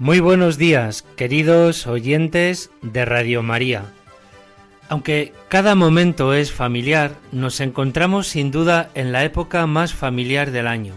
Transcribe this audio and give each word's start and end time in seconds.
Muy 0.00 0.18
buenos 0.20 0.56
días, 0.56 1.04
queridos 1.14 1.86
oyentes 1.86 2.70
de 2.80 3.04
Radio 3.04 3.42
María. 3.42 3.92
Aunque 4.88 5.34
cada 5.50 5.74
momento 5.74 6.32
es 6.32 6.52
familiar, 6.52 7.16
nos 7.32 7.60
encontramos 7.60 8.26
sin 8.26 8.50
duda 8.50 8.88
en 8.94 9.12
la 9.12 9.24
época 9.24 9.66
más 9.66 9.92
familiar 9.92 10.52
del 10.52 10.68
año. 10.68 10.94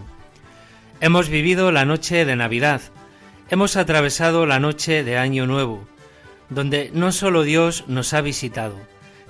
Hemos 1.02 1.28
vivido 1.28 1.70
la 1.70 1.84
noche 1.84 2.24
de 2.24 2.34
Navidad, 2.34 2.80
hemos 3.50 3.76
atravesado 3.76 4.46
la 4.46 4.58
noche 4.58 5.04
de 5.04 5.18
Año 5.18 5.46
Nuevo, 5.46 5.86
donde 6.48 6.90
no 6.94 7.12
solo 7.12 7.42
Dios 7.42 7.84
nos 7.86 8.14
ha 8.14 8.22
visitado, 8.22 8.78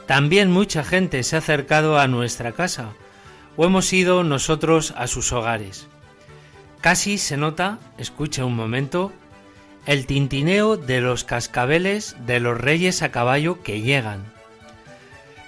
también 0.07 0.53
mucha 0.53 0.85
gente 0.85 1.21
se 1.25 1.35
ha 1.35 1.41
acercado 1.41 1.99
a 1.99 2.07
nuestra 2.07 2.53
casa, 2.53 2.91
o 3.57 3.65
hemos 3.65 3.93
ido 3.93 4.23
nosotros 4.23 4.95
a 4.97 5.09
sus 5.09 5.33
hogares. 5.33 5.89
Casi 6.81 7.19
se 7.19 7.37
nota, 7.37 7.81
escucha 7.99 8.45
un 8.45 8.55
momento, 8.55 9.11
el 9.87 10.07
tintineo 10.07 10.77
de 10.77 11.01
los 11.01 11.25
cascabeles 11.25 12.17
de 12.27 12.41
los 12.41 12.59
reyes 12.59 13.03
a 13.03 13.11
caballo 13.11 13.63
que 13.63 13.83
llegan. 13.83 14.25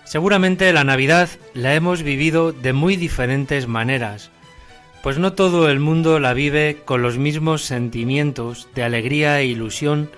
Seguramente 0.05 0.73
la 0.73 0.85
Navidad 0.85 1.29
la 1.55 1.75
hemos 1.75 2.03
vivido 2.03 2.53
de 2.53 2.73
muy 2.73 2.97
diferentes 2.97 3.67
maneras, 3.67 4.31
pues 5.03 5.19
no 5.19 5.33
todo 5.33 5.71
el 5.71 5.81
mundo 5.81 6.21
la 6.21 6.35
vive 6.35 6.83
con 6.85 7.03
los 7.03 7.17
mismos 7.17 7.63
sentimientos 7.63 8.69
de 8.75 8.83
alegría 8.83 9.41
e 9.41 9.47
ilusión 9.47 10.11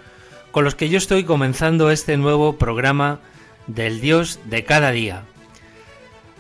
con 0.51 0.65
los 0.65 0.75
que 0.75 0.89
yo 0.89 0.99
estoy 0.99 1.25
comenzando 1.25 1.91
este 1.91 2.17
nuevo 2.17 2.57
programa 2.57 3.21
del 3.67 4.01
Dios 4.01 4.41
de 4.47 4.65
cada 4.65 4.91
día. 4.91 5.23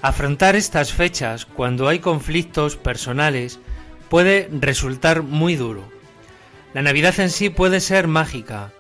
Afrontar 0.02 0.56
estas 0.56 0.92
fechas 0.92 1.44
cuando 1.46 1.88
hay 1.88 2.00
conflictos 2.00 2.76
personales 2.76 3.60
puede 4.08 4.48
resultar 4.50 5.22
muy 5.22 5.56
duro 5.56 5.97
la 6.74 6.82
Navidad 6.82 7.18
en 7.18 7.30
sí 7.30 7.48
puede 7.48 7.80
ser 7.80 8.08
mágica. 8.08 8.72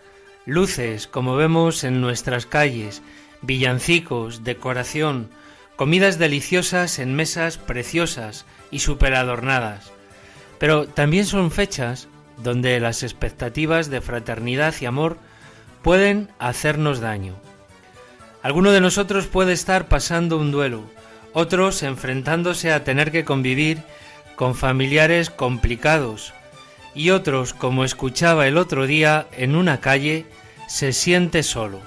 Luces, 0.44 1.06
como 1.06 1.36
vemos 1.36 1.84
en 1.84 2.00
nuestras 2.00 2.46
calles, 2.46 3.02
villancicos, 3.40 4.44
decoración, 4.44 5.30
comidas 5.76 6.18
deliciosas 6.18 6.98
en 6.98 7.14
mesas 7.14 7.56
preciosas 7.56 8.44
y 8.70 8.80
superadornadas. 8.80 9.90
Pero 10.58 10.86
también 10.86 11.24
son 11.24 11.50
fechas 11.50 12.08
donde 12.36 12.78
las 12.80 13.02
expectativas 13.02 13.90
de 13.90 14.00
fraternidad 14.00 14.74
y 14.80 14.86
amor 14.86 15.16
pueden 15.82 16.28
hacernos 16.38 17.00
daño. 17.00 17.36
Alguno 18.42 18.70
de 18.70 18.80
nosotros 18.80 19.26
puede 19.26 19.52
estar 19.52 19.88
pasando 19.88 20.36
un 20.36 20.52
duelo, 20.52 20.84
otros 21.32 21.82
enfrentándose 21.82 22.72
a 22.72 22.84
tener 22.84 23.10
que 23.10 23.24
convivir 23.24 23.82
con 24.36 24.54
familiares 24.54 25.30
complicados 25.30 26.34
y 26.98 27.10
otros, 27.10 27.54
como 27.54 27.84
escuchaba 27.84 28.48
el 28.48 28.58
otro 28.58 28.88
día 28.88 29.28
en 29.36 29.54
una 29.54 29.80
calle, 29.80 30.26
se 30.66 30.92
siente 30.92 31.44
solo. 31.44 31.80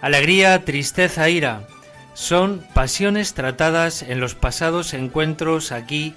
Alegría, 0.00 0.64
tristeza, 0.64 1.28
ira 1.28 1.66
son 2.14 2.64
pasiones 2.72 3.34
tratadas 3.34 4.02
en 4.02 4.20
los 4.20 4.36
pasados 4.36 4.94
encuentros 4.94 5.72
aquí 5.72 6.14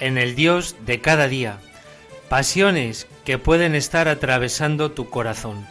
en 0.00 0.18
el 0.18 0.36
Dios 0.36 0.76
de 0.84 1.00
cada 1.00 1.28
día, 1.28 1.58
pasiones 2.28 3.08
que 3.24 3.38
pueden 3.38 3.74
estar 3.74 4.06
atravesando 4.06 4.92
tu 4.92 5.08
corazón. 5.08 5.66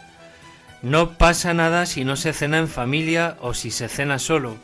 No 0.81 1.17
pasa 1.17 1.53
nada 1.53 1.85
si 1.85 2.03
no 2.03 2.15
se 2.15 2.33
cena 2.33 2.57
en 2.57 2.67
familia 2.67 3.37
o 3.41 3.53
si 3.53 3.69
se 3.69 3.87
cena 3.89 4.17
solo, 4.17 4.57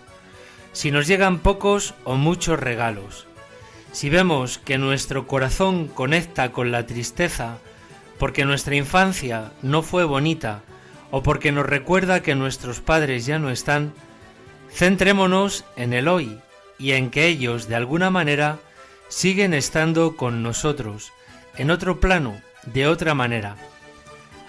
si 0.73 0.89
nos 0.89 1.05
llegan 1.05 1.37
pocos 1.37 1.93
o 2.03 2.15
muchos 2.15 2.59
regalos. 2.59 3.27
Si 3.95 4.09
vemos 4.09 4.57
que 4.57 4.77
nuestro 4.77 5.25
corazón 5.25 5.87
conecta 5.87 6.51
con 6.51 6.69
la 6.69 6.85
tristeza 6.85 7.59
porque 8.19 8.43
nuestra 8.43 8.75
infancia 8.75 9.53
no 9.61 9.83
fue 9.83 10.03
bonita 10.03 10.63
o 11.11 11.23
porque 11.23 11.53
nos 11.53 11.65
recuerda 11.65 12.21
que 12.21 12.35
nuestros 12.35 12.81
padres 12.81 13.25
ya 13.25 13.39
no 13.39 13.51
están, 13.51 13.93
centrémonos 14.69 15.63
en 15.77 15.93
el 15.93 16.09
hoy 16.09 16.37
y 16.77 16.91
en 16.91 17.09
que 17.09 17.27
ellos 17.27 17.69
de 17.69 17.75
alguna 17.75 18.09
manera 18.09 18.59
siguen 19.07 19.53
estando 19.53 20.17
con 20.17 20.43
nosotros, 20.43 21.13
en 21.55 21.71
otro 21.71 22.01
plano, 22.01 22.41
de 22.65 22.87
otra 22.87 23.13
manera. 23.13 23.55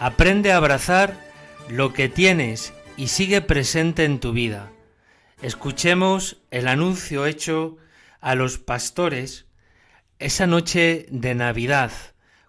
Aprende 0.00 0.50
a 0.50 0.56
abrazar 0.56 1.20
lo 1.68 1.92
que 1.92 2.08
tienes 2.08 2.72
y 2.96 3.06
sigue 3.06 3.42
presente 3.42 4.06
en 4.06 4.18
tu 4.18 4.32
vida. 4.32 4.72
Escuchemos 5.40 6.36
el 6.50 6.66
anuncio 6.66 7.26
hecho 7.26 7.78
a 8.20 8.34
los 8.34 8.58
pastores 8.58 9.46
esa 10.18 10.46
noche 10.46 11.06
de 11.10 11.34
Navidad, 11.34 11.92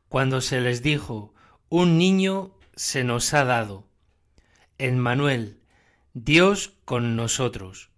cuando 0.08 0.40
se 0.40 0.62
les 0.62 0.82
dijo, 0.82 1.34
un 1.70 1.98
niño 1.98 2.52
se 2.76 3.04
nos 3.04 3.34
ha 3.34 3.44
dado. 3.44 3.86
En 4.78 4.98
Manuel, 5.00 5.60
Dios 6.14 6.74
con 6.86 7.18
nosotros. 7.18 7.90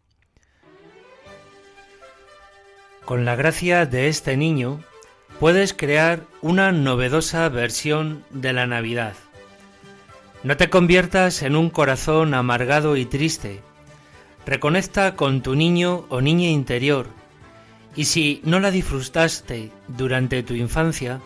Con 3.05 3.25
la 3.25 3.35
gracia 3.35 3.85
de 3.85 4.07
este 4.07 4.37
niño, 4.37 4.83
puedes 5.39 5.73
crear 5.73 6.25
una 6.41 6.71
novedosa 6.71 7.47
versión 7.49 8.25
de 8.31 8.53
la 8.53 8.65
Navidad. 8.65 9.13
No 10.43 10.57
te 10.57 10.69
conviertas 10.69 11.43
en 11.43 11.55
un 11.55 11.69
corazón 11.69 12.33
amargado 12.33 12.97
y 12.97 13.05
triste. 13.05 13.61
Reconecta 14.45 15.15
con 15.15 15.43
tu 15.43 15.53
niño 15.53 16.05
o 16.09 16.21
niña 16.21 16.49
interior 16.49 17.18
y 17.99 18.05
si 18.05 18.39
no 18.45 18.61
la 18.61 18.71
disfrutaste 18.71 19.73
durante 19.89 20.41
tu 20.41 20.53
infancia, 20.53 21.19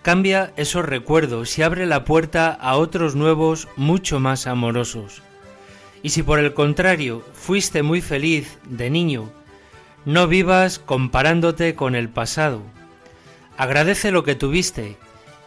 cambia 0.00 0.50
esos 0.56 0.82
recuerdos 0.82 1.58
y 1.58 1.62
abre 1.62 1.84
la 1.84 2.06
puerta 2.06 2.52
a 2.52 2.76
otros 2.76 3.14
nuevos 3.14 3.68
mucho 3.76 4.18
más 4.18 4.46
amorosos. 4.46 5.20
Y 6.02 6.08
si 6.08 6.22
por 6.22 6.38
el 6.38 6.54
contrario 6.54 7.22
fuiste 7.34 7.82
muy 7.82 8.00
feliz 8.00 8.56
de 8.64 8.88
niño, 8.88 9.30
no 10.06 10.26
vivas 10.26 10.78
comparándote 10.78 11.74
con 11.74 11.94
el 11.94 12.08
pasado. 12.08 12.62
Agradece 13.58 14.10
lo 14.10 14.24
que 14.24 14.36
tuviste 14.36 14.96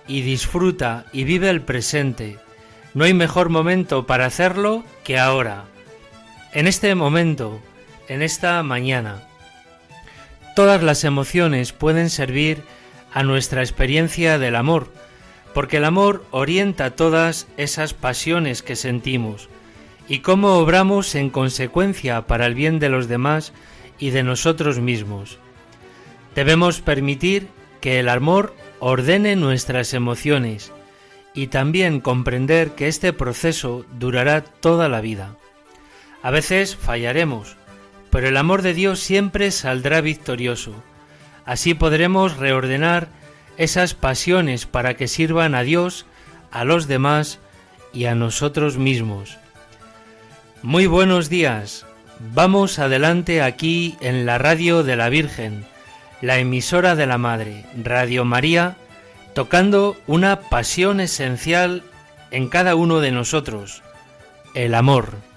y 0.08 0.22
disfruta 0.22 1.06
y 1.12 1.24
vive 1.24 1.50
el 1.50 1.62
presente. 1.62 2.38
No 2.94 3.06
hay 3.06 3.16
mejor 3.16 3.50
momento 3.50 4.06
para 4.06 4.28
hacerlo 4.28 4.84
que 5.04 5.18
ahora. 5.18 5.66
En 6.54 6.68
este 6.68 6.94
momento, 6.94 7.60
en 8.08 8.22
esta 8.22 8.62
mañana. 8.62 9.29
Todas 10.60 10.84
las 10.84 11.06
emociones 11.06 11.72
pueden 11.72 12.10
servir 12.10 12.64
a 13.14 13.24
nuestra 13.24 13.62
experiencia 13.62 14.38
del 14.38 14.58
amor, 14.58 14.92
porque 15.54 15.78
el 15.78 15.86
amor 15.86 16.26
orienta 16.32 16.98
todas 16.98 17.48
esas 17.56 17.94
pasiones 17.94 18.62
que 18.62 18.76
sentimos 18.76 19.48
y 20.10 20.20
cómo 20.20 20.58
obramos 20.58 21.16
en 21.16 21.30
consecuencia 21.30 22.28
para 22.28 22.46
el 22.46 22.56
bien 22.56 22.80
de 22.80 22.90
los 22.90 23.08
demás 23.08 23.54
y 24.00 24.10
de 24.10 24.22
nosotros 24.24 24.80
mismos. 24.80 25.38
Debemos 26.36 26.82
permitir 26.82 27.48
que 27.80 28.02
el 28.02 28.10
amor 28.10 28.54
ordene 28.80 29.38
nuestras 29.38 29.94
emociones 29.94 30.74
y 31.34 31.48
también 31.48 32.02
comprender 32.02 32.72
que 32.72 32.90
este 32.90 33.14
proceso 33.14 33.86
durará 33.98 34.44
toda 34.44 34.90
la 34.90 35.00
vida. 35.00 35.38
A 36.22 36.32
veces 36.32 36.76
fallaremos, 36.76 37.56
pero 38.10 38.28
el 38.28 38.38
amor 38.38 38.62
de 38.62 38.74
Dios 38.74 39.00
siempre 39.00 39.52
saldrá 39.52 40.02
victorioso. 40.02 40.74
Así 41.46 41.74
podremos 41.74 42.38
reordenar 42.38 43.08
esas 43.58 43.94
pasiones 43.94 44.66
para 44.66 44.94
que 44.96 45.08
sirvan 45.08 45.56
a 45.56 45.64
Dios, 45.64 46.06
a 46.52 46.64
los 46.64 46.88
demás 46.88 47.40
y 47.94 48.06
a 48.06 48.16
nosotros 48.16 48.78
mismos. 48.78 49.38
Muy 50.62 50.88
buenos 50.88 51.30
días. 51.30 51.86
Vamos 52.20 52.80
adelante 52.80 53.42
aquí 53.42 53.98
en 54.02 54.26
la 54.26 54.38
radio 54.38 54.84
de 54.84 54.96
la 54.96 55.10
Virgen, 55.10 55.66
la 56.22 56.38
emisora 56.38 56.96
de 56.96 57.06
la 57.06 57.18
Madre, 57.18 57.66
Radio 57.82 58.26
María, 58.26 58.76
tocando 59.34 59.96
una 60.06 60.42
pasión 60.42 61.00
esencial 61.00 61.84
en 62.32 62.50
cada 62.50 62.76
uno 62.76 63.00
de 63.00 63.12
nosotros, 63.12 63.84
el 64.54 64.76
amor. 64.76 65.29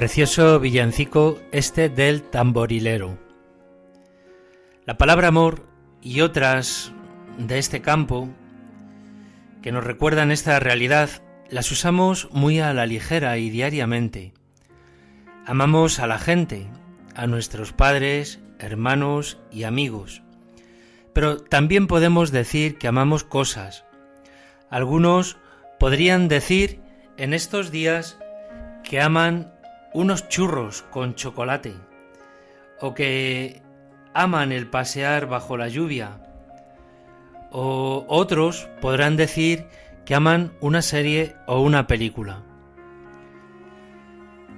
Precioso 0.00 0.58
villancico 0.60 1.38
este 1.52 1.90
del 1.90 2.22
tamborilero. 2.22 3.18
La 4.86 4.96
palabra 4.96 5.28
amor 5.28 5.66
y 6.00 6.22
otras 6.22 6.90
de 7.36 7.58
este 7.58 7.82
campo 7.82 8.30
que 9.60 9.72
nos 9.72 9.84
recuerdan 9.84 10.30
esta 10.30 10.58
realidad 10.58 11.10
las 11.50 11.70
usamos 11.70 12.30
muy 12.32 12.60
a 12.60 12.72
la 12.72 12.86
ligera 12.86 13.36
y 13.36 13.50
diariamente. 13.50 14.32
Amamos 15.44 15.98
a 15.98 16.06
la 16.06 16.18
gente, 16.18 16.66
a 17.14 17.26
nuestros 17.26 17.74
padres, 17.74 18.40
hermanos 18.58 19.36
y 19.52 19.64
amigos. 19.64 20.22
Pero 21.12 21.42
también 21.42 21.86
podemos 21.86 22.32
decir 22.32 22.78
que 22.78 22.88
amamos 22.88 23.22
cosas. 23.22 23.84
Algunos 24.70 25.36
podrían 25.78 26.28
decir 26.28 26.80
en 27.18 27.34
estos 27.34 27.70
días 27.70 28.18
que 28.82 29.02
aman 29.02 29.59
unos 29.92 30.28
churros 30.28 30.82
con 30.90 31.14
chocolate 31.14 31.74
o 32.80 32.94
que 32.94 33.62
aman 34.14 34.52
el 34.52 34.66
pasear 34.66 35.26
bajo 35.26 35.56
la 35.56 35.68
lluvia 35.68 36.18
o 37.50 38.04
otros 38.08 38.68
podrán 38.80 39.16
decir 39.16 39.66
que 40.04 40.14
aman 40.14 40.52
una 40.60 40.82
serie 40.82 41.36
o 41.46 41.60
una 41.60 41.86
película. 41.86 42.42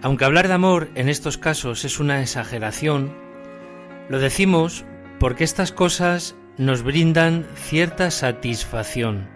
Aunque 0.02 0.25
hablar 0.25 0.49
de 0.49 0.55
amor 0.55 0.90
en 0.94 1.08
estos 1.08 1.38
casos 1.38 1.84
es 1.84 2.00
una 2.00 2.20
exageración, 2.20 3.14
lo 4.08 4.19
decimos 4.19 4.84
porque 5.19 5.44
estas 5.44 5.73
cosas 5.73 6.34
nos 6.58 6.82
brindan 6.82 7.46
cierta 7.55 8.11
satisfacción. 8.11 9.29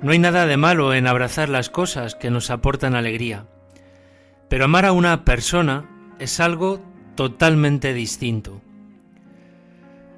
No 0.00 0.12
hay 0.12 0.18
nada 0.18 0.46
de 0.46 0.56
malo 0.56 0.94
en 0.94 1.06
abrazar 1.06 1.48
las 1.48 1.70
cosas 1.70 2.14
que 2.14 2.30
nos 2.30 2.50
aportan 2.50 2.94
alegría. 2.94 3.46
Pero 4.48 4.64
amar 4.64 4.86
a 4.86 4.92
una 4.92 5.24
persona 5.24 5.88
es 6.18 6.40
algo 6.40 6.80
totalmente 7.14 7.92
distinto. 7.92 8.60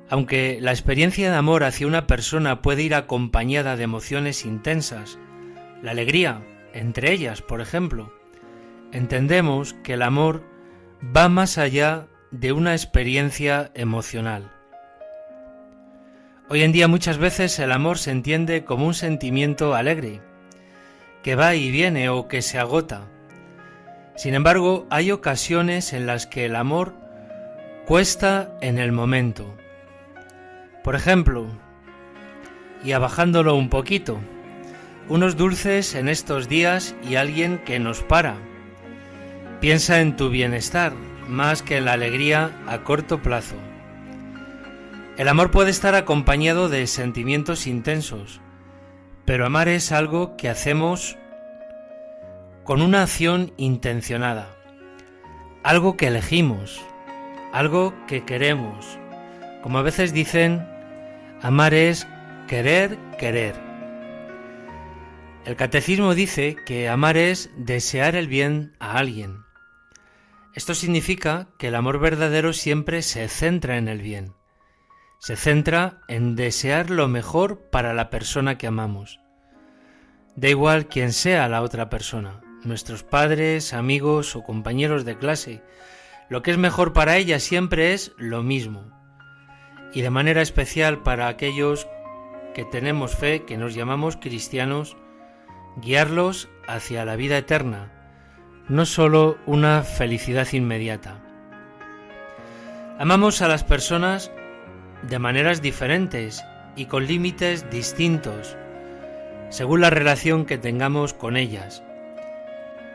Aunque 0.08 0.58
la 0.60 0.72
experiencia 0.72 1.30
de 1.30 1.36
amor 1.36 1.64
hacia 1.64 1.86
una 1.86 2.06
persona 2.06 2.62
puede 2.62 2.82
ir 2.82 2.94
acompañada 2.94 3.76
de 3.76 3.84
emociones 3.84 4.44
intensas, 4.44 5.18
la 5.82 5.92
alegría, 5.92 6.42
entre 6.72 7.12
ellas, 7.12 7.42
por 7.42 7.60
ejemplo, 7.60 8.12
entendemos 8.92 9.74
que 9.84 9.94
el 9.94 10.02
amor 10.02 10.42
va 11.16 11.28
más 11.28 11.58
allá 11.58 12.08
de 12.30 12.52
una 12.52 12.72
experiencia 12.72 13.70
emocional. 13.74 14.52
Hoy 16.48 16.62
en 16.62 16.72
día 16.72 16.88
muchas 16.88 17.18
veces 17.18 17.58
el 17.60 17.70
amor 17.70 17.98
se 17.98 18.10
entiende 18.10 18.64
como 18.64 18.86
un 18.86 18.94
sentimiento 18.94 19.74
alegre, 19.74 20.20
que 21.22 21.36
va 21.36 21.54
y 21.54 21.70
viene 21.70 22.08
o 22.08 22.26
que 22.26 22.42
se 22.42 22.58
agota, 22.58 23.06
sin 24.16 24.34
embargo, 24.34 24.86
hay 24.90 25.10
ocasiones 25.10 25.92
en 25.92 26.06
las 26.06 26.26
que 26.26 26.44
el 26.44 26.56
amor 26.56 26.94
cuesta 27.86 28.52
en 28.60 28.78
el 28.78 28.92
momento. 28.92 29.54
Por 30.84 30.94
ejemplo, 30.94 31.46
y 32.84 32.92
abajándolo 32.92 33.54
un 33.54 33.68
poquito, 33.68 34.18
unos 35.08 35.36
dulces 35.36 35.94
en 35.94 36.08
estos 36.08 36.48
días 36.48 36.94
y 37.08 37.16
alguien 37.16 37.58
que 37.58 37.78
nos 37.78 38.02
para. 38.02 38.36
Piensa 39.60 40.00
en 40.00 40.16
tu 40.16 40.30
bienestar 40.30 40.92
más 41.28 41.62
que 41.62 41.78
en 41.78 41.84
la 41.84 41.92
alegría 41.92 42.50
a 42.66 42.78
corto 42.78 43.22
plazo. 43.22 43.56
El 45.16 45.28
amor 45.28 45.50
puede 45.50 45.70
estar 45.70 45.94
acompañado 45.94 46.68
de 46.68 46.86
sentimientos 46.86 47.66
intensos, 47.66 48.40
pero 49.24 49.46
amar 49.46 49.68
es 49.68 49.92
algo 49.92 50.36
que 50.36 50.48
hacemos 50.48 51.18
con 52.70 52.82
una 52.82 53.02
acción 53.02 53.52
intencionada, 53.56 54.56
algo 55.64 55.96
que 55.96 56.06
elegimos, 56.06 56.80
algo 57.52 57.92
que 58.06 58.24
queremos. 58.24 58.96
Como 59.60 59.80
a 59.80 59.82
veces 59.82 60.12
dicen, 60.12 60.64
amar 61.42 61.74
es 61.74 62.06
querer, 62.46 62.96
querer. 63.18 63.56
El 65.44 65.56
catecismo 65.56 66.14
dice 66.14 66.54
que 66.64 66.88
amar 66.88 67.16
es 67.16 67.50
desear 67.56 68.14
el 68.14 68.28
bien 68.28 68.76
a 68.78 68.98
alguien. 68.98 69.42
Esto 70.54 70.76
significa 70.76 71.48
que 71.58 71.66
el 71.66 71.74
amor 71.74 71.98
verdadero 71.98 72.52
siempre 72.52 73.02
se 73.02 73.26
centra 73.26 73.78
en 73.78 73.88
el 73.88 74.00
bien, 74.00 74.32
se 75.18 75.34
centra 75.34 76.02
en 76.06 76.36
desear 76.36 76.88
lo 76.88 77.08
mejor 77.08 77.68
para 77.72 77.94
la 77.94 78.10
persona 78.10 78.58
que 78.58 78.68
amamos. 78.68 79.18
Da 80.36 80.48
igual 80.48 80.86
quién 80.86 81.12
sea 81.12 81.48
la 81.48 81.62
otra 81.62 81.90
persona, 81.90 82.42
nuestros 82.64 83.02
padres, 83.02 83.72
amigos 83.72 84.36
o 84.36 84.42
compañeros 84.42 85.04
de 85.04 85.16
clase. 85.16 85.62
Lo 86.28 86.42
que 86.42 86.50
es 86.50 86.58
mejor 86.58 86.92
para 86.92 87.16
ella 87.16 87.38
siempre 87.38 87.92
es 87.92 88.12
lo 88.16 88.42
mismo. 88.42 88.92
Y 89.92 90.02
de 90.02 90.10
manera 90.10 90.42
especial 90.42 91.02
para 91.02 91.28
aquellos 91.28 91.88
que 92.54 92.64
tenemos 92.64 93.16
fe, 93.16 93.44
que 93.44 93.56
nos 93.56 93.74
llamamos 93.74 94.16
cristianos, 94.16 94.96
guiarlos 95.76 96.48
hacia 96.68 97.04
la 97.04 97.16
vida 97.16 97.38
eterna, 97.38 97.92
no 98.68 98.86
sólo 98.86 99.38
una 99.46 99.82
felicidad 99.82 100.46
inmediata. 100.52 101.20
Amamos 102.98 103.42
a 103.42 103.48
las 103.48 103.64
personas 103.64 104.30
de 105.02 105.18
maneras 105.18 105.62
diferentes 105.62 106.44
y 106.76 106.86
con 106.86 107.06
límites 107.06 107.68
distintos, 107.70 108.56
según 109.48 109.80
la 109.80 109.90
relación 109.90 110.44
que 110.44 110.58
tengamos 110.58 111.14
con 111.14 111.36
ellas. 111.36 111.82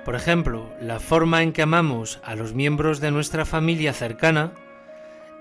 Por 0.05 0.13
ejemplo, 0.13 0.71
la 0.79 0.99
forma 0.99 1.41
en 1.41 1.51
que 1.51 1.63
amamos 1.63 2.19
a 2.23 2.35
los 2.35 2.53
miembros 2.53 2.99
de 2.99 3.09
nuestra 3.09 3.43
familia 3.43 3.91
cercana 3.91 4.53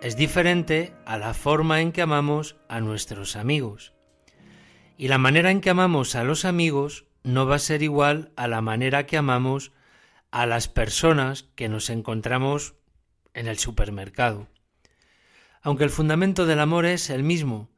es 0.01 0.17
diferente 0.17 0.95
a 1.05 1.19
la 1.19 1.35
forma 1.35 1.83
en 1.83 1.93
que 1.93 2.01
amamos 2.01 2.57
a 2.67 2.81
nuestros 2.81 3.37
amigos. 3.37 3.93
Y 4.97 5.09
la 5.09 5.19
manera 5.19 5.51
en 5.51 5.61
que 5.61 5.69
amamos 5.69 6.15
a 6.15 6.25
los 6.25 6.47
amigos 6.47 7.05
no 7.23 7.45
va 7.47 7.57
a 7.57 7.59
ser 7.59 7.83
igual 7.83 8.33
a 8.37 8.49
la 8.49 8.63
manera 8.63 9.05
que 9.05 9.19
amamos 9.19 9.73
a 10.31 10.47
las 10.47 10.69
personas 10.69 11.43
que 11.57 11.69
nos 11.69 11.91
encontramos 11.91 12.75
en 13.35 13.49
el 13.49 13.59
supermercado. 13.59 14.49
Aunque 15.61 15.85
el 15.85 15.91
fundamento 15.91 16.47
del 16.47 16.61
amor 16.61 16.87
es 16.87 17.11
el 17.11 17.23
mismo, 17.23 17.69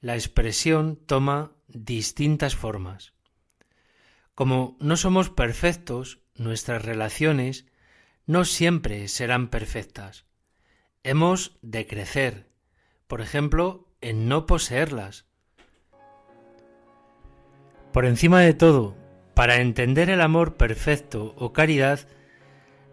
la 0.00 0.14
expresión 0.14 0.96
toma 1.06 1.52
distintas 1.68 2.54
formas. 2.54 3.14
Como 4.38 4.76
no 4.78 4.96
somos 4.96 5.30
perfectos, 5.30 6.20
nuestras 6.36 6.84
relaciones 6.84 7.66
no 8.24 8.44
siempre 8.44 9.08
serán 9.08 9.48
perfectas. 9.48 10.26
Hemos 11.02 11.58
de 11.60 11.88
crecer, 11.88 12.46
por 13.08 13.20
ejemplo, 13.20 13.88
en 14.00 14.28
no 14.28 14.46
poseerlas, 14.46 15.26
Por 17.92 18.06
encima 18.06 18.40
de 18.40 18.54
todo, 18.54 18.94
para 19.34 19.60
entender 19.60 20.08
el 20.08 20.20
amor 20.20 20.56
perfecto 20.56 21.34
o 21.36 21.52
caridad, 21.52 22.06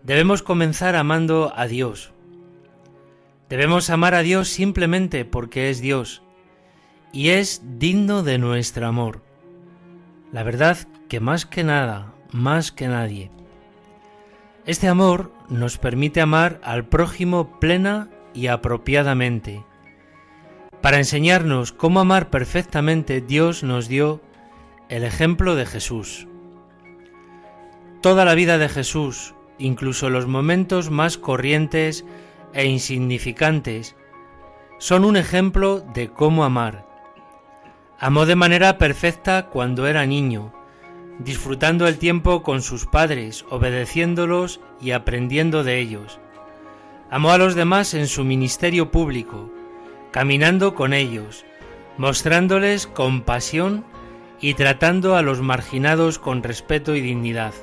debemos 0.02 0.42
comenzar 0.42 0.96
amando 0.96 1.54
a 1.56 1.68
Dios. 1.68 2.12
Debemos 3.50 3.92
amar 3.92 4.16
a 4.16 4.24
Dios 4.24 4.50
simplemente 4.50 5.26
porque 5.26 5.70
es 5.70 5.80
Dios 5.80 6.24
y 7.14 7.30
es 7.30 7.62
digno 7.78 8.24
de 8.24 8.40
nuestro 8.40 8.88
amor. 8.88 9.22
La 10.32 10.42
verdad 10.42 10.88
que 11.10 11.20
más 11.20 11.46
que 11.46 11.64
nada, 11.64 12.14
más 12.32 12.72
que 12.72 12.88
nadie. 12.88 13.32
Este 14.66 14.88
amor 14.88 15.32
nos 15.50 15.78
permite 15.78 16.22
amar 16.22 16.60
al 16.64 16.86
prójimo 16.86 17.60
plena 17.60 18.10
y 18.34 18.48
apropiadamente. 18.48 19.64
Para 20.82 20.98
enseñarnos 20.98 21.72
cómo 21.72 22.00
amar 22.00 22.30
perfectamente, 22.30 23.22
Dios 23.22 23.64
nos 23.64 23.88
dio 23.88 24.22
el 24.90 25.04
ejemplo 25.04 25.56
de 25.56 25.66
Jesús. 25.66 26.28
Toda 28.02 28.26
la 28.26 28.36
vida 28.36 28.58
de 28.58 28.70
Jesús, 28.70 29.34
incluso 29.58 30.10
los 30.10 30.28
momentos 30.28 30.92
más 30.92 31.18
corrientes 31.18 32.06
e 32.54 32.66
insignificantes, 32.66 33.96
son 34.78 35.06
un 35.06 35.18
ejemplo 35.18 35.80
de 35.80 36.10
cómo 36.10 36.44
amar. 36.44 36.86
Amó 37.98 38.26
de 38.26 38.36
manera 38.36 38.78
perfecta 38.78 39.48
cuando 39.48 39.88
era 39.88 40.06
niño, 40.06 40.54
disfrutando 41.20 41.88
el 41.88 41.98
tiempo 41.98 42.44
con 42.44 42.62
sus 42.62 42.86
padres, 42.86 43.46
obedeciéndolos 43.50 44.60
y 44.82 44.92
aprendiendo 44.92 45.64
de 45.64 45.80
ellos. 45.80 46.20
Amó 47.10 47.32
a 47.32 47.38
los 47.38 47.56
demás 47.56 47.94
en 47.94 48.08
su 48.08 48.24
ministerio 48.24 48.92
público, 48.92 49.52
caminando 50.12 50.76
con 50.76 50.94
ellos, 50.94 51.46
mostrándoles 51.98 52.88
compasión 52.88 53.86
y 54.42 54.54
tratando 54.56 55.16
a 55.16 55.22
los 55.22 55.42
marginados 55.42 56.20
con 56.20 56.44
respeto 56.44 56.96
y 56.96 57.02
dignidad. 57.02 57.54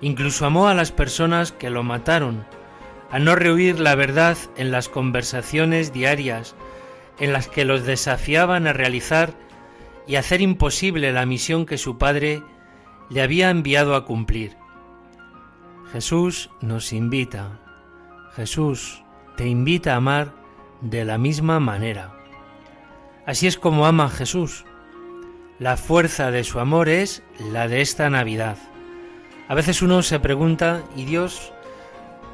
Incluso 0.00 0.46
amó 0.46 0.68
a 0.68 0.74
las 0.74 0.92
personas 0.92 1.52
que 1.52 1.70
lo 1.70 1.82
mataron, 1.82 2.46
a 3.10 3.18
no 3.18 3.34
rehuir 3.34 3.80
la 3.80 3.94
verdad 3.94 4.36
en 4.56 4.70
las 4.70 4.88
conversaciones 4.88 5.92
diarias 5.92 6.54
en 7.18 7.32
las 7.32 7.48
que 7.48 7.64
los 7.64 7.84
desafiaban 7.84 8.66
a 8.66 8.72
realizar 8.72 9.32
y 10.06 10.16
hacer 10.16 10.40
imposible 10.40 11.12
la 11.12 11.26
misión 11.26 11.66
que 11.66 11.78
su 11.78 11.98
Padre 11.98 12.42
le 13.10 13.22
había 13.22 13.50
enviado 13.50 13.94
a 13.94 14.04
cumplir. 14.04 14.56
Jesús 15.92 16.50
nos 16.60 16.92
invita, 16.92 17.60
Jesús 18.34 19.02
te 19.36 19.46
invita 19.46 19.94
a 19.94 19.96
amar 19.96 20.32
de 20.80 21.04
la 21.04 21.18
misma 21.18 21.60
manera. 21.60 22.12
Así 23.24 23.46
es 23.46 23.56
como 23.56 23.86
ama 23.86 24.08
Jesús. 24.08 24.64
La 25.58 25.76
fuerza 25.76 26.30
de 26.30 26.44
su 26.44 26.60
amor 26.60 26.88
es 26.88 27.22
la 27.38 27.66
de 27.66 27.80
esta 27.80 28.10
Navidad. 28.10 28.58
A 29.48 29.54
veces 29.54 29.80
uno 29.82 30.02
se 30.02 30.20
pregunta, 30.20 30.82
¿y 30.96 31.04
Dios 31.04 31.52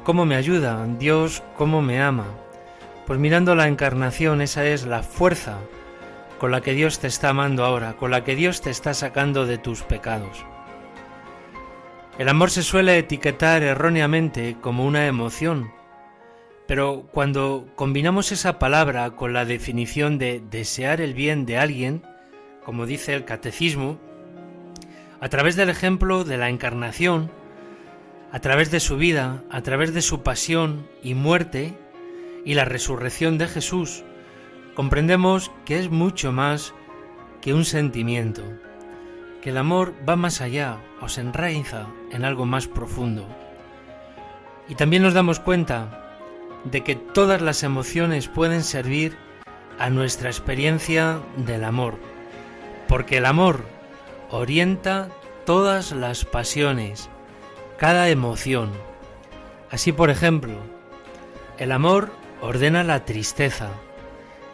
cómo 0.03 0.25
me 0.25 0.35
ayuda? 0.35 0.85
¿Dios 0.99 1.43
cómo 1.57 1.81
me 1.81 2.01
ama? 2.01 2.25
Pues 3.05 3.19
mirando 3.19 3.55
la 3.55 3.67
encarnación, 3.67 4.41
esa 4.41 4.65
es 4.65 4.85
la 4.85 5.03
fuerza 5.03 5.59
con 6.43 6.51
la 6.51 6.59
que 6.59 6.73
Dios 6.73 6.99
te 6.99 7.07
está 7.07 7.29
amando 7.29 7.63
ahora, 7.63 7.93
con 7.93 8.11
la 8.11 8.25
que 8.25 8.35
Dios 8.35 8.59
te 8.59 8.69
está 8.69 8.93
sacando 8.93 9.45
de 9.45 9.57
tus 9.57 9.81
pecados. 9.83 10.45
El 12.19 12.27
amor 12.27 12.51
se 12.51 12.63
suele 12.63 12.97
etiquetar 12.97 13.63
erróneamente 13.63 14.57
como 14.59 14.83
una 14.83 15.07
emoción, 15.07 15.71
pero 16.67 17.07
cuando 17.13 17.69
combinamos 17.75 18.33
esa 18.33 18.59
palabra 18.59 19.11
con 19.11 19.31
la 19.31 19.45
definición 19.45 20.17
de 20.17 20.43
desear 20.51 20.99
el 20.99 21.13
bien 21.13 21.45
de 21.45 21.59
alguien, 21.59 22.03
como 22.65 22.85
dice 22.85 23.13
el 23.13 23.23
catecismo, 23.23 23.97
a 25.21 25.29
través 25.29 25.55
del 25.55 25.69
ejemplo 25.69 26.25
de 26.25 26.35
la 26.35 26.49
encarnación, 26.49 27.31
a 28.33 28.39
través 28.41 28.69
de 28.69 28.81
su 28.81 28.97
vida, 28.97 29.45
a 29.49 29.61
través 29.61 29.93
de 29.93 30.01
su 30.01 30.23
pasión 30.23 30.89
y 31.01 31.13
muerte 31.13 31.73
y 32.43 32.55
la 32.55 32.65
resurrección 32.65 33.37
de 33.37 33.47
Jesús, 33.47 34.03
comprendemos 34.75 35.51
que 35.65 35.79
es 35.79 35.89
mucho 35.89 36.31
más 36.31 36.73
que 37.41 37.53
un 37.53 37.65
sentimiento, 37.65 38.43
que 39.41 39.49
el 39.49 39.57
amor 39.57 39.93
va 40.07 40.15
más 40.15 40.41
allá, 40.41 40.77
os 41.01 41.17
enraiza 41.17 41.87
en 42.11 42.23
algo 42.25 42.45
más 42.45 42.67
profundo. 42.67 43.27
Y 44.67 44.75
también 44.75 45.03
nos 45.03 45.13
damos 45.13 45.39
cuenta 45.39 46.03
de 46.63 46.81
que 46.81 46.95
todas 46.95 47.41
las 47.41 47.63
emociones 47.63 48.27
pueden 48.29 48.63
servir 48.63 49.17
a 49.79 49.89
nuestra 49.89 50.29
experiencia 50.29 51.19
del 51.37 51.63
amor, 51.63 51.97
porque 52.87 53.17
el 53.17 53.25
amor 53.25 53.65
orienta 54.29 55.09
todas 55.45 55.91
las 55.91 56.25
pasiones, 56.25 57.09
cada 57.77 58.09
emoción. 58.09 58.71
Así, 59.69 59.91
por 59.91 60.09
ejemplo, 60.09 60.53
el 61.57 61.71
amor 61.71 62.11
ordena 62.41 62.83
la 62.83 63.05
tristeza, 63.05 63.69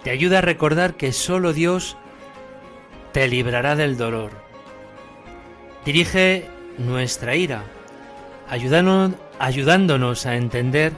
te 0.03 0.11
ayuda 0.11 0.39
a 0.39 0.41
recordar 0.41 0.95
que 0.95 1.11
solo 1.13 1.53
Dios 1.53 1.97
te 3.11 3.27
librará 3.27 3.75
del 3.75 3.97
dolor. 3.97 4.31
Dirige 5.85 6.47
nuestra 6.77 7.35
ira, 7.35 7.63
ayudándonos 8.49 10.25
a 10.25 10.35
entender 10.35 10.93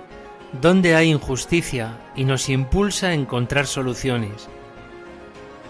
dónde 0.60 0.96
hay 0.96 1.10
injusticia 1.10 1.98
y 2.16 2.26
nos 2.26 2.50
impulsa 2.50 3.08
a 3.08 3.14
encontrar 3.14 3.68
soluciones. 3.68 4.50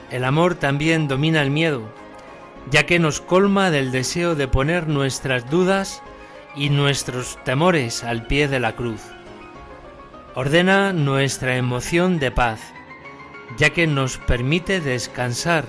El 0.09 0.25
amor 0.25 0.55
también 0.55 1.07
domina 1.07 1.41
el 1.41 1.51
miedo, 1.51 1.83
ya 2.69 2.85
que 2.85 2.99
nos 2.99 3.21
colma 3.21 3.71
del 3.71 3.91
deseo 3.91 4.35
de 4.35 4.47
poner 4.47 4.87
nuestras 4.87 5.49
dudas 5.49 6.01
y 6.55 6.69
nuestros 6.69 7.39
temores 7.45 8.03
al 8.03 8.27
pie 8.27 8.47
de 8.47 8.59
la 8.59 8.75
cruz. 8.75 9.01
Ordena 10.35 10.93
nuestra 10.93 11.57
emoción 11.57 12.19
de 12.19 12.31
paz, 12.31 12.61
ya 13.57 13.71
que 13.71 13.87
nos 13.87 14.17
permite 14.17 14.81
descansar 14.81 15.65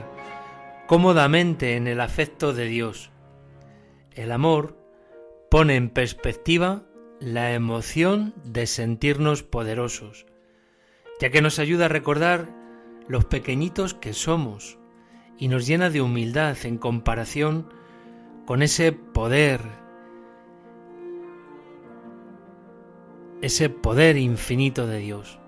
cómodamente 0.87 1.77
en 1.77 1.87
el 1.87 2.01
afecto 2.01 2.53
de 2.53 2.67
Dios. 2.67 3.11
El 4.13 4.33
amor 4.33 4.79
pone 5.51 5.77
en 5.77 5.91
perspectiva 5.91 6.85
la 7.21 7.53
emoción 7.55 8.35
de 8.45 8.67
sentirnos 8.67 9.43
poderosos, 9.43 10.27
ya 11.21 11.31
que 11.31 11.43
nos 11.43 11.59
ayuda 11.59 11.87
a 11.87 11.89
recordar 11.89 12.49
los 13.09 13.25
pequeñitos 13.25 13.95
que 13.95 14.13
somos 14.13 14.79
y 15.39 15.49
nos 15.49 15.67
llena 15.67 15.91
de 15.91 16.01
humildad 16.01 16.57
en 16.65 16.79
comparación 16.79 17.73
con 18.47 18.63
ese 18.63 18.93
poder, 18.93 19.61
ese 23.41 23.71
poder 23.71 24.17
infinito 24.17 24.87
de 24.87 24.99
Dios 24.99 25.42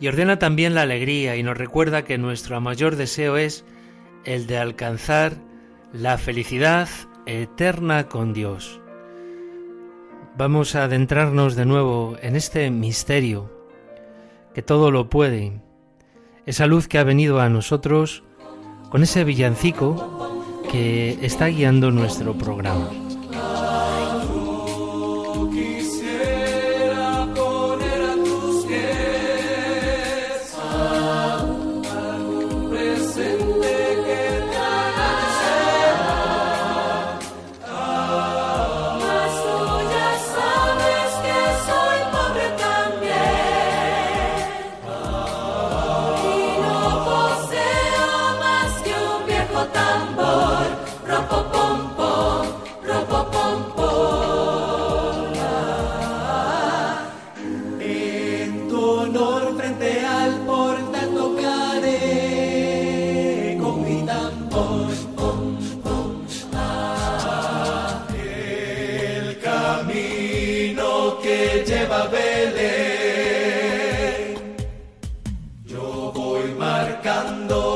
y 0.00 0.08
ordena 0.08 0.38
también 0.38 0.74
la 0.74 0.82
alegría 0.82 1.36
y 1.36 1.42
nos 1.42 1.56
recuerda 1.56 2.04
que 2.04 2.18
nuestro 2.18 2.60
mayor 2.60 2.96
deseo 2.96 3.36
es 3.36 3.64
el 4.24 4.46
de 4.46 4.58
alcanzar 4.58 5.32
la 5.92 6.18
felicidad 6.18 6.88
eterna 7.26 8.08
con 8.08 8.32
Dios. 8.32 8.80
Vamos 10.36 10.74
a 10.74 10.84
adentrarnos 10.84 11.56
de 11.56 11.66
nuevo 11.66 12.16
en 12.22 12.36
este 12.36 12.70
misterio 12.70 13.50
que 14.54 14.62
todo 14.62 14.90
lo 14.90 15.08
puede, 15.08 15.60
esa 16.46 16.66
luz 16.66 16.88
que 16.88 16.98
ha 16.98 17.04
venido 17.04 17.40
a 17.40 17.48
nosotros 17.48 18.22
con 18.90 19.02
ese 19.02 19.24
villancico 19.24 20.42
que 20.70 21.18
está 21.22 21.46
guiando 21.46 21.90
nuestro 21.90 22.34
programa. 22.34 23.07
marcando 77.08 77.67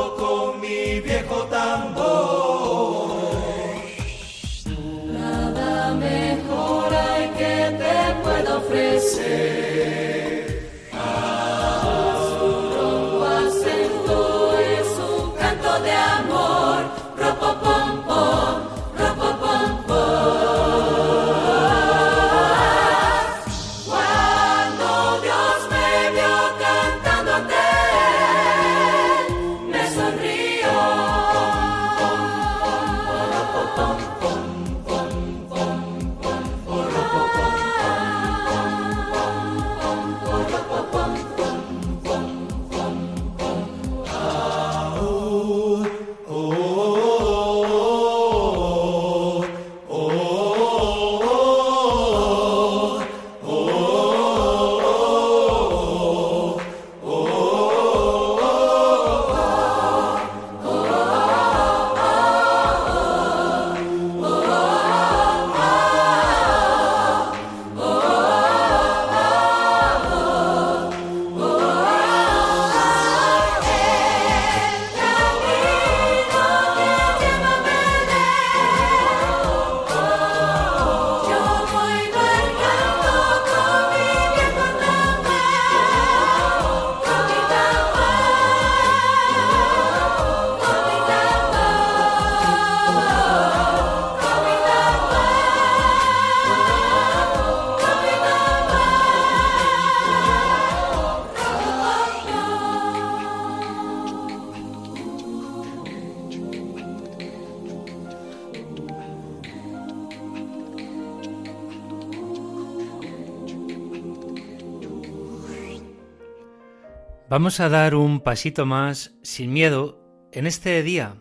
Vamos 117.33 117.61
a 117.61 117.71
dar 117.71 117.95
un 117.95 118.21
pasito 118.21 118.67
más 118.67 119.15
sin 119.23 119.55
miedo 119.55 119.99
en 120.33 120.47
este 120.47 120.83
día, 120.83 121.15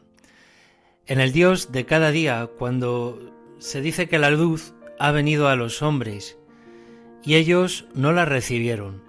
en 1.05 1.21
el 1.21 1.31
Dios 1.31 1.71
de 1.71 1.85
cada 1.85 2.11
día, 2.11 2.49
cuando 2.59 3.17
se 3.59 3.79
dice 3.79 4.09
que 4.09 4.19
la 4.19 4.29
luz 4.29 4.73
ha 4.99 5.11
venido 5.11 5.47
a 5.47 5.55
los 5.55 5.81
hombres 5.81 6.37
y 7.23 7.35
ellos 7.35 7.85
no 7.93 8.11
la 8.11 8.25
recibieron. 8.25 9.01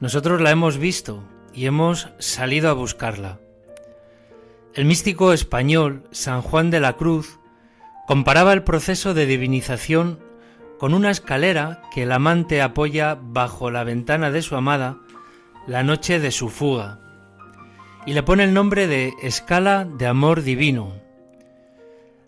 Nosotros 0.00 0.40
la 0.40 0.50
hemos 0.50 0.78
visto 0.78 1.22
y 1.52 1.66
hemos 1.66 2.08
salido 2.18 2.70
a 2.70 2.72
buscarla. 2.72 3.38
El 4.74 4.86
místico 4.86 5.32
español 5.32 6.08
San 6.10 6.42
Juan 6.42 6.72
de 6.72 6.80
la 6.80 6.94
Cruz 6.94 7.38
comparaba 8.08 8.52
el 8.52 8.64
proceso 8.64 9.14
de 9.14 9.26
divinización 9.26 10.18
con 10.80 10.92
una 10.92 11.12
escalera 11.12 11.82
que 11.94 12.02
el 12.02 12.10
amante 12.10 12.62
apoya 12.62 13.16
bajo 13.16 13.70
la 13.70 13.84
ventana 13.84 14.32
de 14.32 14.42
su 14.42 14.56
amada 14.56 14.98
la 15.66 15.82
noche 15.82 16.20
de 16.20 16.30
su 16.30 16.48
fuga 16.48 16.98
y 18.06 18.12
le 18.12 18.22
pone 18.22 18.44
el 18.44 18.52
nombre 18.52 18.86
de 18.86 19.14
escala 19.22 19.84
de 19.84 20.06
amor 20.06 20.42
divino. 20.42 20.92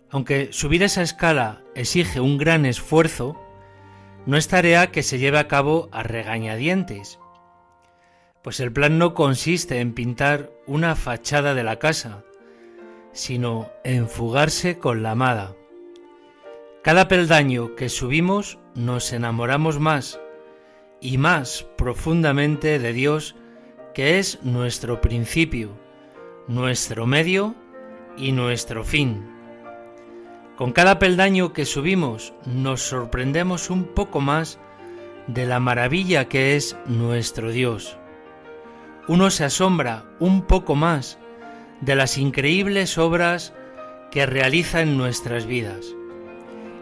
Aunque 0.09 0.51
subir 0.51 0.83
esa 0.83 1.03
escala 1.03 1.61
exige 1.75 2.19
un 2.19 2.37
gran 2.37 2.65
esfuerzo, 2.65 3.39
no 4.25 4.37
es 4.37 4.47
tarea 4.47 4.91
que 4.91 5.03
se 5.03 5.19
lleve 5.19 5.37
a 5.37 5.47
cabo 5.47 5.89
a 5.91 6.03
regañadientes, 6.03 7.19
pues 8.41 8.59
el 8.59 8.71
plan 8.71 8.97
no 8.97 9.13
consiste 9.13 9.79
en 9.79 9.93
pintar 9.93 10.51
una 10.65 10.95
fachada 10.95 11.53
de 11.53 11.63
la 11.63 11.77
casa, 11.77 12.23
sino 13.11 13.69
en 13.83 14.09
fugarse 14.09 14.79
con 14.79 15.03
la 15.03 15.11
amada. 15.11 15.53
Cada 16.83 17.07
peldaño 17.07 17.75
que 17.75 17.89
subimos 17.89 18.57
nos 18.73 19.11
enamoramos 19.11 19.79
más 19.79 20.19
y 21.01 21.17
más 21.17 21.65
profundamente 21.77 22.79
de 22.79 22.93
Dios, 22.93 23.35
que 23.93 24.19
es 24.19 24.39
nuestro 24.43 25.01
principio, 25.01 25.71
nuestro 26.47 27.05
medio 27.05 27.55
y 28.17 28.31
nuestro 28.31 28.83
fin. 28.83 29.25
Con 30.55 30.71
cada 30.71 30.97
peldaño 30.97 31.53
que 31.53 31.65
subimos 31.65 32.33
nos 32.45 32.81
sorprendemos 32.81 33.69
un 33.69 33.83
poco 33.83 34.21
más 34.21 34.59
de 35.27 35.45
la 35.45 35.59
maravilla 35.59 36.29
que 36.29 36.55
es 36.55 36.75
nuestro 36.87 37.51
Dios. 37.51 37.97
Uno 39.07 39.29
se 39.29 39.45
asombra 39.45 40.05
un 40.19 40.41
poco 40.41 40.75
más 40.75 41.19
de 41.81 41.95
las 41.95 42.17
increíbles 42.17 42.97
obras 42.97 43.53
que 44.09 44.25
realiza 44.25 44.81
en 44.81 44.97
nuestras 44.97 45.45
vidas. 45.45 45.85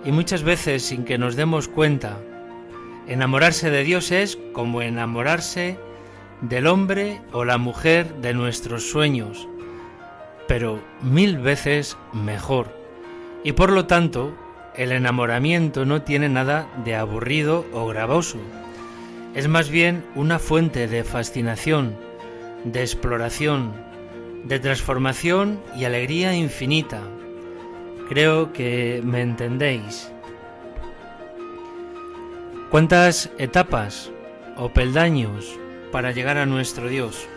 Y 0.06 0.12
muchas 0.12 0.44
veces 0.44 0.84
sin 0.84 1.04
que 1.04 1.18
nos 1.18 1.36
demos 1.36 1.68
cuenta, 1.68 2.20
enamorarse 3.08 3.70
de 3.70 3.84
Dios 3.84 4.12
es 4.12 4.38
como 4.54 4.82
enamorarse 4.82 5.78
del 6.42 6.68
hombre 6.68 7.22
o 7.32 7.46
la 7.46 7.58
mujer 7.58 8.16
de 8.16 8.34
nuestros 8.34 8.90
sueños, 8.90 9.48
pero 10.48 10.80
mil 11.02 11.38
veces 11.38 11.98
mejor. 12.14 12.68
Y 13.44 13.54
por 13.54 13.72
lo 13.72 13.86
tanto, 13.86 14.36
el 14.76 14.92
enamoramiento 14.92 15.86
no 15.86 16.02
tiene 16.02 16.30
nada 16.30 16.68
de 16.84 16.96
aburrido 16.96 17.66
o 17.74 17.88
gravoso. 17.88 18.38
Es 19.34 19.48
más 19.48 19.70
bien 19.70 20.04
una 20.16 20.40
fuente 20.40 20.88
de 20.88 21.04
fascinación, 21.04 21.96
de 22.64 22.82
exploración, 22.82 23.74
de 24.46 24.60
transformación 24.60 25.60
y 25.76 25.86
alegría 25.86 26.34
infinita. 26.36 27.02
Creo 28.10 28.54
que 28.54 29.02
me 29.04 29.22
entendéis. 29.22 30.12
¿Cuántas 32.70 33.30
etapas 33.38 34.12
o 34.58 34.70
peldaños 34.70 35.58
para 35.92 36.12
llegar 36.12 36.38
a 36.38 36.46
nuestro 36.46 36.90
Dios? 36.90 37.28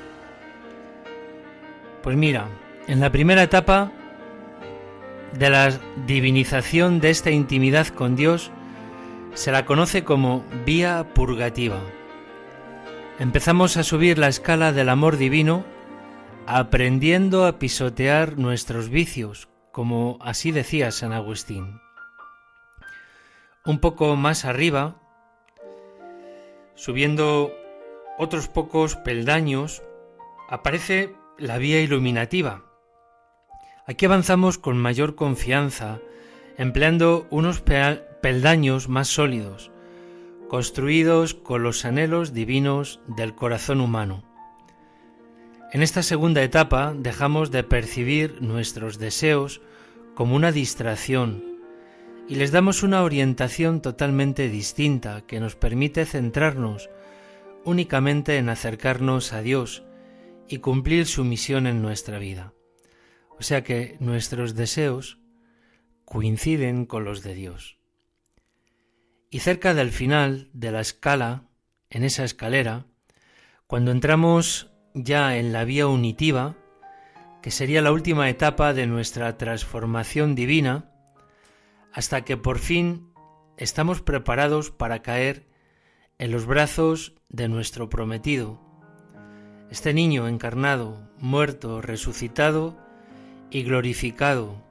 Pues 2.02 2.16
mira, 2.16 2.48
en 2.86 3.00
la 3.00 3.12
primera 3.12 3.42
etapa 3.42 3.92
de 5.34 5.50
la 5.50 5.78
divinización 6.06 7.00
de 7.00 7.10
esta 7.10 7.30
intimidad 7.30 7.88
con 7.88 8.16
Dios 8.16 8.50
se 9.34 9.52
la 9.52 9.66
conoce 9.66 10.02
como 10.02 10.44
vía 10.64 11.06
purgativa. 11.14 11.78
Empezamos 13.18 13.76
a 13.76 13.82
subir 13.82 14.18
la 14.18 14.28
escala 14.28 14.72
del 14.72 14.88
amor 14.88 15.18
divino 15.18 15.64
aprendiendo 16.46 17.46
a 17.46 17.58
pisotear 17.58 18.38
nuestros 18.38 18.88
vicios, 18.88 19.50
como 19.70 20.18
así 20.22 20.50
decía 20.50 20.90
San 20.90 21.12
Agustín. 21.12 21.80
Un 23.66 23.80
poco 23.80 24.16
más 24.16 24.46
arriba, 24.46 24.96
subiendo 26.78 27.52
otros 28.18 28.46
pocos 28.46 28.94
peldaños, 28.94 29.82
aparece 30.48 31.12
la 31.36 31.58
vía 31.58 31.82
iluminativa. 31.82 32.62
Aquí 33.84 34.06
avanzamos 34.06 34.58
con 34.58 34.78
mayor 34.78 35.16
confianza, 35.16 35.98
empleando 36.56 37.26
unos 37.30 37.60
peldaños 38.22 38.88
más 38.88 39.08
sólidos, 39.08 39.72
construidos 40.48 41.34
con 41.34 41.64
los 41.64 41.84
anhelos 41.84 42.32
divinos 42.32 43.00
del 43.08 43.34
corazón 43.34 43.80
humano. 43.80 44.22
En 45.72 45.82
esta 45.82 46.04
segunda 46.04 46.42
etapa 46.44 46.94
dejamos 46.96 47.50
de 47.50 47.64
percibir 47.64 48.40
nuestros 48.40 49.00
deseos 49.00 49.60
como 50.14 50.36
una 50.36 50.52
distracción 50.52 51.47
y 52.28 52.34
les 52.34 52.52
damos 52.52 52.82
una 52.82 53.02
orientación 53.02 53.80
totalmente 53.80 54.48
distinta 54.50 55.22
que 55.26 55.40
nos 55.40 55.56
permite 55.56 56.04
centrarnos 56.04 56.90
únicamente 57.64 58.36
en 58.36 58.50
acercarnos 58.50 59.32
a 59.32 59.40
Dios 59.40 59.82
y 60.46 60.58
cumplir 60.58 61.06
su 61.06 61.24
misión 61.24 61.66
en 61.66 61.82
nuestra 61.82 62.18
vida. 62.18 62.52
O 63.38 63.42
sea 63.42 63.62
que 63.64 63.96
nuestros 64.00 64.54
deseos 64.54 65.18
coinciden 66.04 66.86
con 66.86 67.04
los 67.04 67.22
de 67.22 67.34
Dios. 67.34 67.78
Y 69.30 69.40
cerca 69.40 69.74
del 69.74 69.90
final 69.90 70.50
de 70.52 70.72
la 70.72 70.80
escala, 70.80 71.44
en 71.90 72.04
esa 72.04 72.24
escalera, 72.24 72.86
cuando 73.66 73.90
entramos 73.90 74.70
ya 74.94 75.36
en 75.36 75.52
la 75.52 75.64
vía 75.64 75.86
unitiva, 75.86 76.56
que 77.42 77.50
sería 77.50 77.82
la 77.82 77.92
última 77.92 78.28
etapa 78.28 78.72
de 78.72 78.86
nuestra 78.86 79.36
transformación 79.36 80.34
divina, 80.34 80.90
hasta 81.98 82.20
que 82.20 82.36
por 82.36 82.60
fin 82.60 83.12
estamos 83.56 84.02
preparados 84.02 84.70
para 84.70 85.02
caer 85.02 85.48
en 86.18 86.30
los 86.30 86.46
brazos 86.46 87.16
de 87.28 87.48
nuestro 87.48 87.88
prometido, 87.88 88.60
este 89.68 89.92
niño 89.92 90.28
encarnado, 90.28 91.10
muerto, 91.18 91.82
resucitado 91.82 92.78
y 93.50 93.64
glorificado, 93.64 94.62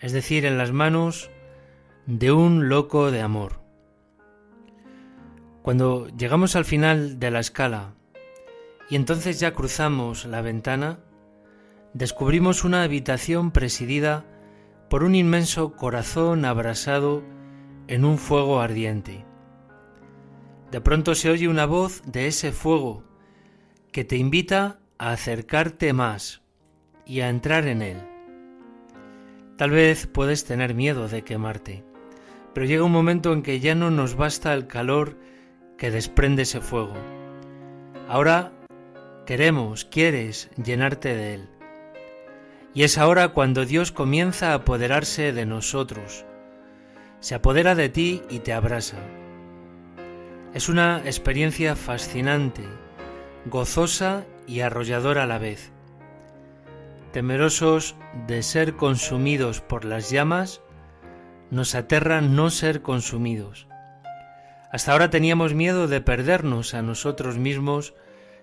es 0.00 0.12
decir, 0.12 0.46
en 0.46 0.56
las 0.56 0.72
manos 0.72 1.28
de 2.06 2.32
un 2.32 2.70
loco 2.70 3.10
de 3.10 3.20
amor. 3.20 3.60
Cuando 5.60 6.08
llegamos 6.16 6.56
al 6.56 6.64
final 6.64 7.20
de 7.20 7.30
la 7.30 7.40
escala 7.40 7.92
y 8.88 8.96
entonces 8.96 9.38
ya 9.38 9.52
cruzamos 9.52 10.24
la 10.24 10.40
ventana, 10.40 10.98
descubrimos 11.92 12.64
una 12.64 12.84
habitación 12.84 13.50
presidida 13.50 14.24
por 14.88 15.02
un 15.02 15.14
inmenso 15.14 15.72
corazón 15.72 16.44
abrasado 16.44 17.22
en 17.88 18.04
un 18.04 18.18
fuego 18.18 18.60
ardiente. 18.60 19.24
De 20.70 20.80
pronto 20.80 21.14
se 21.14 21.30
oye 21.30 21.48
una 21.48 21.66
voz 21.66 22.02
de 22.06 22.26
ese 22.26 22.52
fuego 22.52 23.04
que 23.92 24.04
te 24.04 24.16
invita 24.16 24.78
a 24.98 25.12
acercarte 25.12 25.92
más 25.92 26.42
y 27.04 27.20
a 27.20 27.28
entrar 27.28 27.66
en 27.66 27.82
él. 27.82 27.98
Tal 29.56 29.70
vez 29.70 30.06
puedes 30.06 30.44
tener 30.44 30.74
miedo 30.74 31.08
de 31.08 31.22
quemarte, 31.22 31.84
pero 32.52 32.66
llega 32.66 32.84
un 32.84 32.92
momento 32.92 33.32
en 33.32 33.42
que 33.42 33.60
ya 33.60 33.74
no 33.74 33.90
nos 33.90 34.16
basta 34.16 34.52
el 34.52 34.66
calor 34.66 35.16
que 35.78 35.90
desprende 35.90 36.42
ese 36.42 36.60
fuego. 36.60 36.94
Ahora 38.08 38.52
queremos, 39.24 39.84
quieres 39.84 40.50
llenarte 40.62 41.14
de 41.14 41.34
Él. 41.34 41.55
Y 42.76 42.82
es 42.82 42.98
ahora 42.98 43.28
cuando 43.28 43.64
Dios 43.64 43.90
comienza 43.90 44.50
a 44.50 44.56
apoderarse 44.56 45.32
de 45.32 45.46
nosotros. 45.46 46.26
Se 47.20 47.34
apodera 47.34 47.74
de 47.74 47.88
ti 47.88 48.22
y 48.28 48.40
te 48.40 48.52
abraza. 48.52 48.98
Es 50.52 50.68
una 50.68 50.98
experiencia 51.06 51.74
fascinante, 51.74 52.64
gozosa 53.46 54.26
y 54.46 54.60
arrolladora 54.60 55.22
a 55.22 55.26
la 55.26 55.38
vez. 55.38 55.72
Temerosos 57.14 57.96
de 58.26 58.42
ser 58.42 58.76
consumidos 58.76 59.62
por 59.62 59.86
las 59.86 60.10
llamas, 60.10 60.60
nos 61.50 61.74
aterra 61.74 62.20
no 62.20 62.50
ser 62.50 62.82
consumidos. 62.82 63.68
Hasta 64.70 64.92
ahora 64.92 65.08
teníamos 65.08 65.54
miedo 65.54 65.88
de 65.88 66.02
perdernos 66.02 66.74
a 66.74 66.82
nosotros 66.82 67.38
mismos 67.38 67.94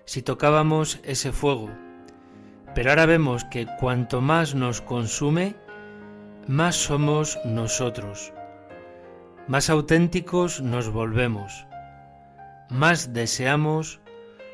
si 0.06 0.22
tocábamos 0.22 0.98
ese 1.04 1.30
fuego. 1.30 1.70
Pero 2.74 2.90
ahora 2.90 3.06
vemos 3.06 3.44
que 3.44 3.66
cuanto 3.78 4.20
más 4.20 4.54
nos 4.54 4.80
consume, 4.80 5.54
más 6.48 6.74
somos 6.74 7.38
nosotros, 7.44 8.32
más 9.46 9.70
auténticos 9.70 10.60
nos 10.60 10.90
volvemos, 10.90 11.66
más 12.68 13.12
deseamos 13.12 14.00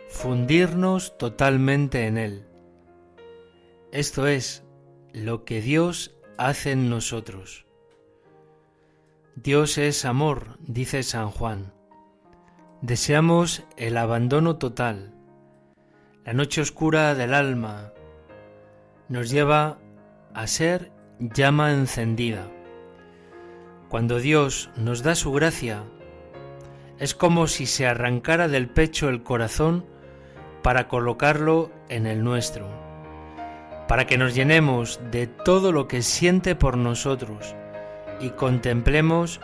fundirnos 0.09 1.17
totalmente 1.17 2.07
en 2.07 2.19
Él. 2.19 2.47
Esto 3.91 4.27
es 4.27 4.65
lo 5.13 5.45
que 5.45 5.63
Dios 5.63 6.15
hace 6.37 6.73
en 6.73 6.91
nosotros. 6.91 7.67
Dios 9.35 9.79
es 9.79 10.05
amor, 10.05 10.59
dice 10.61 11.03
San 11.03 11.31
Juan. 11.31 11.73
Deseamos 12.83 13.65
el 13.77 13.97
abandono 13.97 14.57
total. 14.57 15.15
La 16.25 16.35
noche 16.35 16.61
oscura 16.61 17.15
del 17.15 17.33
alma 17.35 17.93
nos 19.11 19.29
lleva 19.29 19.79
a 20.35 20.46
ser 20.46 20.92
llama 21.18 21.73
encendida. 21.73 22.46
Cuando 23.88 24.20
Dios 24.20 24.70
nos 24.77 25.03
da 25.03 25.16
su 25.16 25.33
gracia, 25.33 25.83
es 26.99 27.14
como 27.16 27.49
si 27.49 27.66
se 27.66 27.88
arrancara 27.88 28.46
del 28.46 28.68
pecho 28.68 29.09
el 29.09 29.25
corazón 29.25 29.85
para 30.62 30.87
colocarlo 30.87 31.73
en 31.88 32.07
el 32.07 32.23
nuestro, 32.23 32.68
para 33.88 34.07
que 34.07 34.16
nos 34.16 34.37
llenemos 34.37 35.01
de 35.11 35.27
todo 35.27 35.73
lo 35.73 35.88
que 35.88 36.03
siente 36.03 36.55
por 36.55 36.77
nosotros 36.77 37.57
y 38.20 38.31
contemplemos 38.31 39.40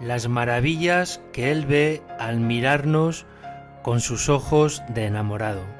las 0.00 0.28
maravillas 0.28 1.20
que 1.32 1.50
Él 1.50 1.66
ve 1.66 2.00
al 2.20 2.38
mirarnos 2.38 3.26
con 3.82 4.00
sus 4.00 4.28
ojos 4.28 4.84
de 4.88 5.06
enamorado. 5.06 5.79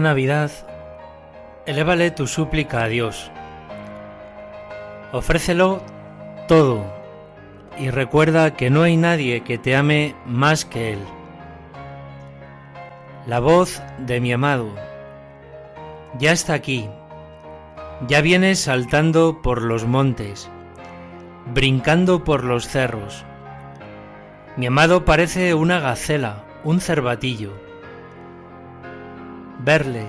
Navidad, 0.00 0.50
elévale 1.66 2.10
tu 2.10 2.26
súplica 2.26 2.84
a 2.84 2.88
Dios. 2.88 3.30
Ofrécelo 5.12 5.82
todo 6.48 6.84
y 7.78 7.90
recuerda 7.90 8.54
que 8.54 8.70
no 8.70 8.82
hay 8.82 8.96
nadie 8.96 9.42
que 9.42 9.58
te 9.58 9.76
ame 9.76 10.14
más 10.26 10.64
que 10.64 10.92
Él. 10.92 11.00
La 13.26 13.40
voz 13.40 13.82
de 13.98 14.20
mi 14.20 14.32
amado 14.32 14.68
ya 16.18 16.32
está 16.32 16.54
aquí, 16.54 16.88
ya 18.06 18.20
viene 18.20 18.54
saltando 18.54 19.40
por 19.42 19.62
los 19.62 19.86
montes, 19.86 20.50
brincando 21.52 22.22
por 22.24 22.44
los 22.44 22.68
cerros. 22.68 23.24
Mi 24.56 24.66
amado 24.66 25.04
parece 25.04 25.54
una 25.54 25.80
gacela, 25.80 26.44
un 26.62 26.80
cervatillo 26.80 27.63
verle. 29.64 30.06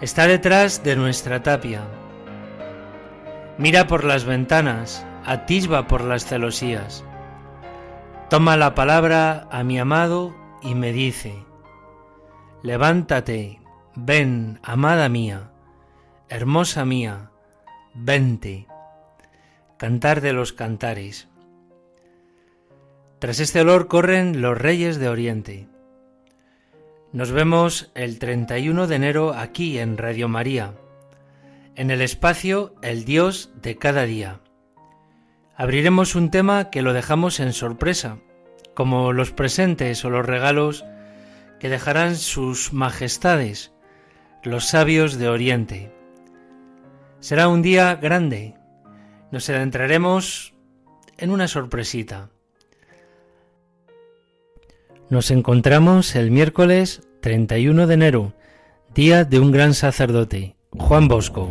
Está 0.00 0.26
detrás 0.26 0.82
de 0.84 0.94
nuestra 0.94 1.42
tapia. 1.42 1.82
Mira 3.58 3.88
por 3.88 4.04
las 4.04 4.24
ventanas, 4.24 5.04
atisba 5.24 5.88
por 5.88 6.04
las 6.04 6.24
celosías. 6.24 7.04
Toma 8.30 8.56
la 8.56 8.74
palabra 8.74 9.48
a 9.50 9.64
mi 9.64 9.78
amado 9.78 10.34
y 10.62 10.74
me 10.74 10.92
dice, 10.92 11.44
levántate, 12.62 13.60
ven, 13.96 14.60
amada 14.62 15.08
mía, 15.08 15.50
hermosa 16.28 16.84
mía, 16.84 17.30
vente. 17.94 18.66
Cantar 19.78 20.20
de 20.20 20.32
los 20.32 20.52
cantares. 20.52 21.28
Tras 23.18 23.40
este 23.40 23.60
olor 23.60 23.88
corren 23.88 24.40
los 24.40 24.58
reyes 24.58 24.98
de 24.98 25.08
Oriente. 25.08 25.68
Nos 27.10 27.32
vemos 27.32 27.90
el 27.94 28.18
31 28.18 28.86
de 28.86 28.96
enero 28.96 29.32
aquí 29.32 29.78
en 29.78 29.96
Radio 29.96 30.28
María, 30.28 30.74
en 31.74 31.90
el 31.90 32.02
espacio 32.02 32.74
El 32.82 33.06
Dios 33.06 33.50
de 33.62 33.78
cada 33.78 34.02
día. 34.04 34.40
Abriremos 35.56 36.14
un 36.14 36.30
tema 36.30 36.68
que 36.68 36.82
lo 36.82 36.92
dejamos 36.92 37.40
en 37.40 37.54
sorpresa, 37.54 38.18
como 38.74 39.14
los 39.14 39.32
presentes 39.32 40.04
o 40.04 40.10
los 40.10 40.26
regalos 40.26 40.84
que 41.58 41.70
dejarán 41.70 42.14
sus 42.14 42.74
majestades, 42.74 43.72
los 44.42 44.66
sabios 44.66 45.16
de 45.16 45.30
Oriente. 45.30 45.90
Será 47.20 47.48
un 47.48 47.62
día 47.62 47.94
grande. 47.94 48.54
Nos 49.32 49.48
adentraremos 49.48 50.52
en 51.16 51.30
una 51.30 51.48
sorpresita. 51.48 52.28
Nos 55.10 55.30
encontramos 55.30 56.14
el 56.16 56.30
miércoles 56.30 57.00
31 57.22 57.86
de 57.86 57.94
enero, 57.94 58.34
día 58.94 59.24
de 59.24 59.40
un 59.40 59.52
gran 59.52 59.72
sacerdote, 59.72 60.56
Juan 60.72 61.08
Bosco. 61.08 61.48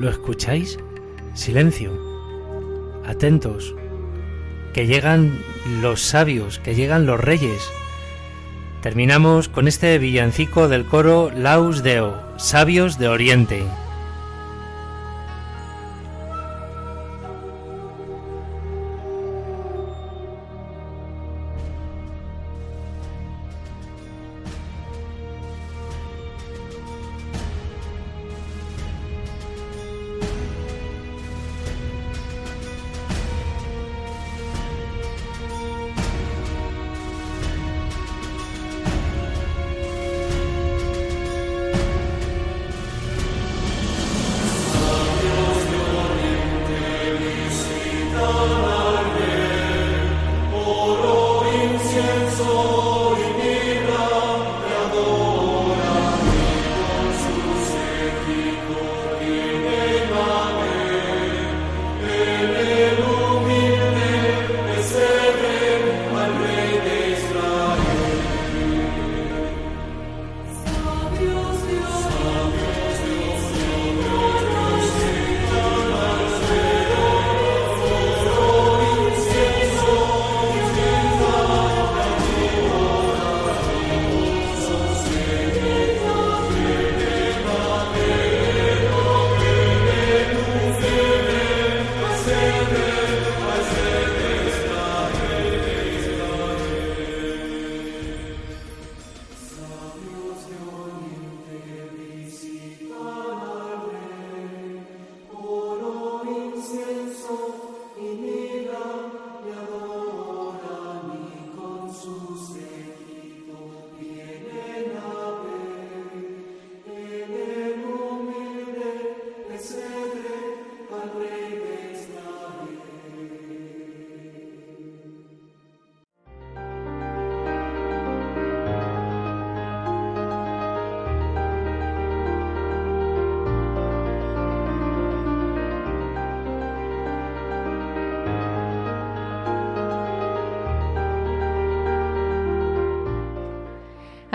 ¿Lo 0.00 0.10
escucháis? 0.10 0.76
Silencio. 1.34 1.92
Atentos. 3.06 3.76
Que 4.74 4.88
llegan 4.88 5.38
los 5.80 6.02
sabios, 6.02 6.58
que 6.58 6.74
llegan 6.74 7.06
los 7.06 7.20
reyes. 7.20 7.70
Terminamos 8.82 9.48
con 9.48 9.68
este 9.68 9.96
villancico 9.98 10.66
del 10.66 10.84
coro 10.84 11.30
Laus 11.30 11.84
Deo, 11.84 12.25
Sabios 12.36 12.98
de 12.98 13.08
Oriente. 13.08 13.85